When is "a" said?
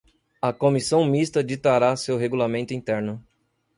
0.41-0.51